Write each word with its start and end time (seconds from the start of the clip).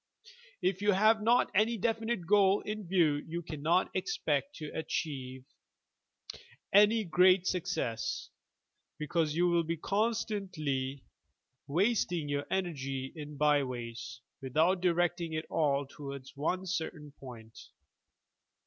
If 0.63 0.81
you 0.81 0.93
have 0.93 1.21
not 1.21 1.51
any 1.53 1.77
definite 1.77 2.25
goal 2.25 2.61
in 2.61 2.87
view, 2.87 3.17
you 3.27 3.43
cannot 3.43 3.91
expect 3.95 4.55
to 4.55 4.71
achieve 4.73 5.45
SELF 6.31 6.41
AND 6.41 6.41
SOUL 6.41 6.41
CULTURE 6.41 6.43
71 6.73 6.81
any 6.81 7.09
great 7.37 7.45
success, 7.47 8.29
because 8.97 9.35
you 9.35 9.47
will 9.47 9.63
be 9.63 9.77
constantly 9.77 11.05
wast 11.67 12.11
ing 12.11 12.27
your 12.29 12.47
energy 12.49 13.13
in 13.15 13.37
byways, 13.37 14.21
without 14.41 14.81
directing 14.81 15.33
it 15.33 15.45
all 15.51 15.85
towards 15.85 16.35
one 16.35 16.65
certain 16.65 17.11
point. 17.19 17.59